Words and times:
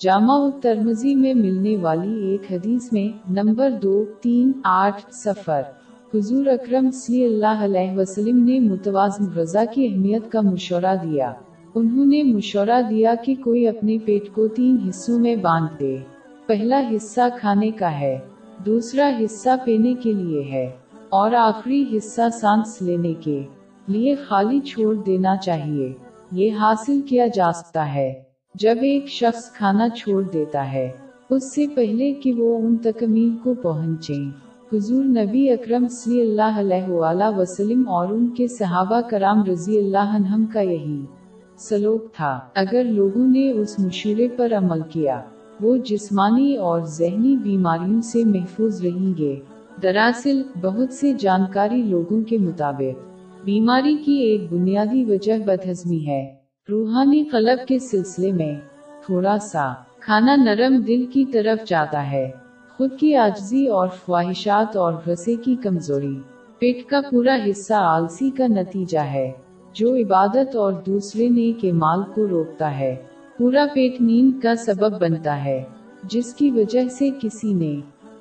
جامع 0.00 0.48
ترمزی 0.62 1.14
میں 1.14 1.34
ملنے 1.34 1.76
والی 1.76 2.26
ایک 2.26 2.52
حدیث 2.52 2.92
میں 2.92 3.32
نمبر 3.32 3.70
دو، 3.82 4.04
تین، 4.20 4.52
آٹھ 4.64 5.02
سفر 5.12 5.62
حضور 6.14 6.46
اکرم 6.46 6.90
صلی 6.90 7.24
اللہ 7.24 7.62
علیہ 7.64 7.98
وسلم 7.98 8.44
نے 8.44 8.58
متوازن 8.60 9.24
غذا 9.34 9.64
کی 9.64 9.86
اہمیت 9.86 10.32
کا 10.32 10.40
مشورہ 10.40 10.94
دیا۔ 11.02 11.32
انہوں 11.74 12.06
نے 12.06 12.22
مشورہ 12.22 12.80
دیا 12.90 13.14
کہ 13.14 13.34
کوئی 13.44 13.68
اپنے 13.68 13.98
پیٹ 14.04 14.28
کو 14.34 14.48
تین 14.48 14.76
حصوں 14.88 15.18
میں 15.18 15.36
باندھ 15.36 15.80
دے۔ 15.80 15.96
پہلا 16.46 16.82
حصہ 16.96 17.28
کھانے 17.40 17.70
کا 17.70 18.00
ہے، 18.00 18.18
دوسرا 18.66 19.10
حصہ 19.20 19.56
پینے 19.64 19.94
کے 19.94 20.12
لیے 20.12 20.42
ہے، 20.42 20.70
اور 21.08 21.32
آخری 21.32 21.84
حصہ 21.96 22.28
سانس 22.40 22.82
لینے 22.82 23.14
کے 23.14 23.42
لیے 23.88 24.14
خالی 24.14 24.60
چھوڑ 24.60 24.94
دینا 24.94 25.36
چاہیے۔ 25.36 25.92
یہ 26.32 26.50
حاصل 26.52 27.00
کیا 27.00 27.26
جا 27.26 27.52
سکتا 27.52 27.94
ہے۔ 27.94 28.33
جب 28.54 28.74
ایک 28.82 29.08
شخص 29.08 29.52
کھانا 29.52 29.88
چھوڑ 29.88 30.22
دیتا 30.22 30.72
ہے، 30.72 30.90
اس 31.30 31.54
سے 31.54 31.66
پہلے 31.74 32.12
کہ 32.12 32.32
وہ 32.32 32.58
ان 32.58 32.76
تکمیل 32.76 33.30
کو 33.42 33.54
پہنچے۔ 33.54 34.14
حضور 34.72 35.04
نبی 35.04 35.50
اکرم 35.50 35.88
صلی 35.88 36.20
اللہ 36.20 36.60
علیہ 36.60 36.90
وآلہ 36.90 37.38
وسلم 37.38 37.88
اور 37.88 38.08
ان 38.08 38.28
کے 38.28 38.48
صحابہ 38.48 39.00
کرام 39.00 39.44
رضی 39.44 39.78
اللہ 39.78 40.16
عنہم 40.16 40.46
کا 40.46 40.60
یہی 40.60 41.00
سلوک 41.58 42.14
تھا۔ 42.14 42.40
اگر 42.54 42.84
لوگوں 42.84 43.26
نے 43.26 43.50
اس 43.50 43.78
مشورے 43.78 44.28
پر 44.28 44.52
عمل 44.52 44.80
کیا، 44.88 45.20
وہ 45.60 45.76
جسمانی 45.76 46.56
اور 46.56 46.80
ذہنی 46.80 47.36
بیماریوں 47.36 48.00
سے 48.00 48.24
محفوظ 48.24 48.84
رہیں 48.84 49.18
گے۔ 49.18 49.40
دراصل، 49.82 50.42
بہت 50.60 50.92
سے 50.92 51.12
جانکاری 51.12 51.82
لوگوں 51.82 52.22
کے 52.22 52.38
مطابق، 52.38 53.00
بیماری 53.44 53.96
کی 53.96 54.12
ایک 54.12 54.52
بنیادی 54.52 55.04
وجہ 55.04 55.38
بدہضمی 55.46 56.06
ہے۔ 56.06 56.43
روحانی 56.70 57.24
قلب 57.24 57.68
کے 57.68 57.78
سلسلے 57.78 58.32
میں 58.32 58.54
تھوڑا 59.06 59.38
سا 59.38 59.72
کھانا 60.00 60.36
نرم 60.36 60.80
دل 60.80 61.06
کی 61.06 61.24
طرف 61.24 61.68
جاتا 61.68 62.10
ہے۔ 62.10 62.30
خود 62.76 62.90
کی 62.98 63.16
آجزی 63.16 63.66
اور 63.66 63.88
خواہشات 64.04 64.76
اور 64.76 64.92
رسے 65.12 65.34
کی 65.34 65.56
کمزوری۔ 65.56 66.18
پیٹ 66.58 66.86
کا 66.86 67.00
پورا 67.10 67.36
حصہ 67.50 67.74
آلسی 67.74 68.30
کا 68.30 68.46
نتیجہ 68.46 68.98
ہے۔ 68.98 69.32
جو 69.72 69.96
عبادت 69.96 70.56
اور 70.56 70.72
دوسرے 70.72 71.28
نے 71.28 71.52
کے 71.60 71.72
مال 71.72 72.02
کو 72.14 72.28
روکتا 72.28 72.78
ہے۔ 72.78 72.96
پورا 73.38 73.66
پیٹ 73.74 74.00
نیند 74.00 74.40
کا 74.40 74.54
سبب 74.54 75.00
بنتا 75.00 75.44
ہے۔ 75.44 75.62
جس 76.02 76.34
کی 76.34 76.50
وجہ 76.50 76.88
سے 76.88 77.10
کسی 77.20 77.52
نے 77.52 77.76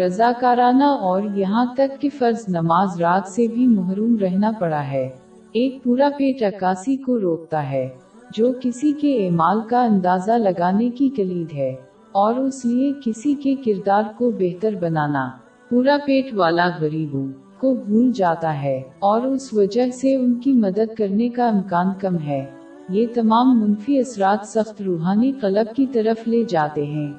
رضاکارانہ 0.00 0.84
اور 0.84 1.22
یہاں 1.34 1.66
تک 1.76 2.00
کہ 2.00 2.08
فرض 2.18 2.44
نماز 2.48 3.00
رات 3.00 3.28
سے 3.28 3.46
بھی 3.46 3.66
محروم 3.66 4.16
رہنا 4.18 4.50
پڑا 4.58 4.86
ہے۔ 4.86 5.08
ایک 5.52 5.84
پورا 5.84 6.08
پیٹ 6.18 6.42
عکاسی 6.42 6.96
کو 6.96 7.20
روکتا 7.20 7.70
ہے۔ 7.70 7.88
جو 8.30 8.52
کسی 8.60 8.92
کے 8.92 9.26
اعمال 9.26 9.60
کا 9.68 9.82
اندازہ 9.82 10.32
لگانے 10.32 10.88
کی 10.90 11.08
کلید 11.08 11.52
ہے، 11.52 11.74
اور 12.12 12.34
اس 12.34 12.64
لیے 12.64 12.92
کسی 13.04 13.34
کے 13.34 13.54
کردار 13.54 14.02
کو 14.16 14.30
بہتر 14.30 14.74
بنانا۔ 14.74 15.28
پورا 15.70 15.96
پیٹ 16.06 16.34
والا 16.34 16.68
غریبوں 16.80 17.26
کو 17.60 17.74
بھول 17.74 18.12
جاتا 18.12 18.62
ہے، 18.62 18.82
اور 18.98 19.20
اس 19.22 19.52
وجہ 19.52 19.90
سے 19.90 20.14
ان 20.14 20.34
کی 20.34 20.52
مدد 20.52 20.94
کرنے 20.98 21.28
کا 21.28 21.48
امکان 21.48 21.86
کم 22.00 22.18
ہے۔ 22.18 22.44
یہ 22.88 23.06
تمام 23.14 23.60
منفی 23.60 23.98
اثرات 23.98 24.46
سخت 24.48 24.82
روحانی 24.82 25.32
قلب 25.32 25.74
کی 25.76 25.86
طرف 25.86 26.28
لے 26.28 26.42
جاتے 26.44 26.86
ہیں۔ 26.86 27.12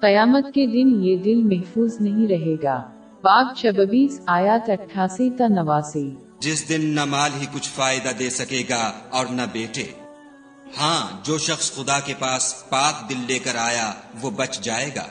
قیامت 0.00 0.52
کے 0.54 0.66
دن 0.66 1.04
یہ 1.04 1.16
دل 1.16 1.42
محفوظ 1.42 2.00
نہیں 2.00 2.26
رہے 2.28 2.54
گا۔ 2.62 2.82
باب 3.22 3.54
چببیس 3.56 4.20
آیات 4.26 4.70
اٹھاسی 4.70 5.30
تا 5.30 5.48
نواسی۔ 5.48 6.10
جس 6.40 6.68
دن 6.68 6.86
نہ 6.94 7.04
مال 7.04 7.30
ہی 7.40 7.46
کچھ 7.54 7.68
فائدہ 7.68 8.18
دے 8.18 8.30
سکے 8.30 8.62
گا 8.70 8.82
اور 9.10 9.26
نہ 9.30 9.42
بیٹے۔ 9.52 10.03
ہاں 10.64 11.26
جو 11.26 11.38
شخص 11.38 11.72
خدا 11.72 12.00
کے 12.04 12.12
پاس 12.18 12.64
پاک 12.68 13.10
دل 13.10 13.14
لے 13.28 13.38
کر 13.38 13.56
آیا، 13.58 13.92
وہ 14.22 14.30
بچ 14.30 14.60
جائے 14.60 14.90
گا۔ 14.96 15.02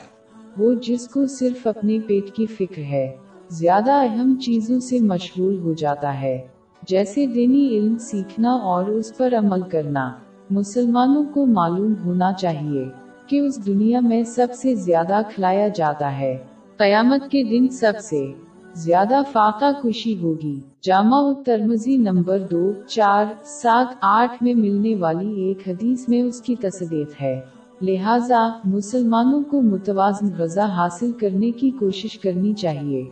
وہ 0.58 0.74
جس 0.74 1.08
کو 1.08 1.26
صرف 1.26 1.66
اپنے 1.66 1.98
پیٹ 1.98 2.34
کی 2.34 2.46
فکر 2.46 2.78
ہے، 2.78 3.16
زیادہ 3.48 3.92
اہم 3.92 4.36
چیزوں 4.40 4.80
سے 4.80 5.00
مشغول 5.00 5.58
ہو 5.58 5.74
جاتا 5.74 6.20
ہے۔ 6.20 6.46
جیسے 6.88 7.26
دینی 7.26 7.68
علم 7.68 7.98
سیکھنا 7.98 8.50
اور 8.50 8.84
اس 8.84 9.16
پر 9.16 9.34
عمل 9.38 9.62
کرنا، 9.62 10.12
مسلمانوں 10.50 11.24
کو 11.34 11.46
معلوم 11.46 11.94
ہونا 12.04 12.32
چاہیے 12.32 12.84
کہ 13.26 13.40
اس 13.40 13.66
دنیا 13.66 14.00
میں 14.00 14.22
سب 14.22 14.46
سے 14.56 14.74
زیادہ 14.74 15.20
کھلایا 15.34 15.68
جاتا 15.68 16.18
ہے۔ 16.18 16.36
قیامت 16.76 17.30
کے 17.30 17.44
دن 17.44 17.68
سب 17.68 17.92
سے 18.02 18.32
زیادہ 18.74 19.20
فاقہ 19.32 19.64
کشی 19.84 20.18
ہوگی۔ 20.18 20.60
جامع 20.82 21.32
ترمزی 21.46 21.96
نمبر 21.96 22.38
دو، 22.50 22.72
چار، 22.86 23.24
سات، 23.44 23.86
آٹھ 24.00 24.42
میں 24.42 24.54
ملنے 24.54 24.94
والی 24.94 25.40
ایک 25.40 25.68
حدیث 25.68 26.08
میں 26.08 26.22
اس 26.22 26.40
کی 26.40 26.54
تصدیق 26.56 27.22
ہے۔ 27.22 27.40
لہٰذا 27.82 28.48
مسلمانوں 28.64 29.42
کو 29.50 29.62
متوازن 29.62 30.28
غذا 30.38 30.64
حاصل 30.64 31.12
کرنے 31.12 31.50
کی 31.50 31.70
کوشش 31.70 32.18
کرنی 32.18 32.52
چاہیے، 32.52 33.04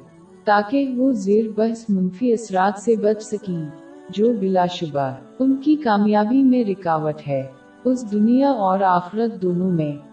تاکہ 0.44 0.94
وہ 0.96 1.12
زیر 1.12 1.44
بحث 1.56 1.84
منفی 1.88 2.32
اثرات 2.32 2.78
سے 2.78 2.96
بچ 2.96 3.22
سکیں، 3.22 3.68
جو 4.08 4.32
بلا 4.40 4.66
شبہ۔ 4.66 5.14
ان 5.38 5.56
کی 5.56 5.76
کامیابی 5.76 6.42
میں 6.42 6.64
رکاوٹ 6.64 7.28
ہے۔ 7.28 7.42
اس 7.84 8.12
دنیا 8.12 8.50
اور 8.50 8.80
آخرت 8.80 9.42
دونوں 9.42 9.70
میں 9.70 10.11